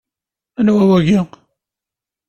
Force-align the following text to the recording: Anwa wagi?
Anwa 0.59 0.83
wagi? 0.89 1.19